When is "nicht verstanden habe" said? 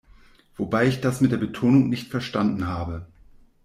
1.87-3.05